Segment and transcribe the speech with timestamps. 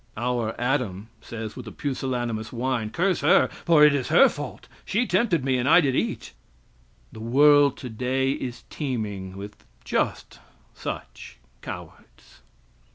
[0.17, 5.05] (Our Adam says, with a pusillanimous whine, Curse her, for it is her fault: she
[5.05, 6.33] tempted me and I did eat!"
[7.11, 10.39] The world, today, is teeming with just
[10.73, 12.41] such cowards!)